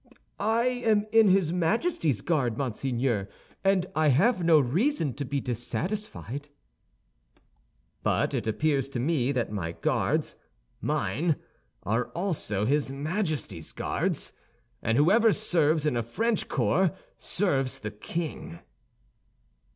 "I 0.39 0.63
am 0.83 1.05
in 1.11 1.27
his 1.27 1.53
Majesty's 1.53 2.21
Guards, 2.21 2.57
monseigneur, 2.57 3.29
and 3.63 3.85
I 3.95 4.07
have 4.07 4.43
no 4.43 4.59
reason 4.59 5.13
to 5.13 5.23
be 5.23 5.39
dissatisfied." 5.39 6.49
"But 8.01 8.33
it 8.33 8.47
appears 8.47 8.89
to 8.89 8.99
me 8.99 9.31
that 9.31 9.51
my 9.51 9.73
Guards—mine—are 9.73 11.35
also 12.15 12.65
his 12.65 12.91
Majesty's 12.91 13.71
Guards; 13.73 14.33
and 14.81 14.97
whoever 14.97 15.31
serves 15.31 15.85
in 15.85 15.95
a 15.95 16.01
French 16.01 16.47
corps 16.47 16.93
serves 17.19 17.77
the 17.77 17.91
king." 17.91 18.57